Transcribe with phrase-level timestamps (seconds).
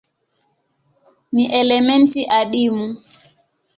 [1.33, 2.87] Ni elementi adimu.